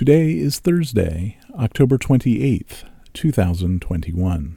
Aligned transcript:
Today 0.00 0.30
is 0.30 0.58
Thursday, 0.60 1.36
October 1.54 1.98
28th, 1.98 2.84
2021. 3.12 4.56